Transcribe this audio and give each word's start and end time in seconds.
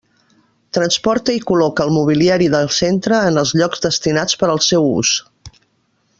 Transporta 0.77 1.35
i 1.39 1.43
col·loca 1.51 1.85
el 1.89 1.93
mobiliari 1.97 2.47
del 2.55 2.73
centre 2.79 3.21
en 3.27 3.37
els 3.43 3.53
llocs 3.61 3.85
destinats 3.85 4.41
per 4.41 4.51
al 4.55 4.63
seu 4.71 4.91
ús. 5.03 5.13